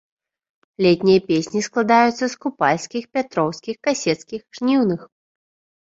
Летнія 0.85 1.19
песні 1.27 1.61
складаюцца 1.67 2.15
з 2.27 2.31
купальскіх, 2.47 3.03
пятроўскіх, 3.19 3.75
касецкіх, 3.89 4.41
жніўных. 4.61 5.01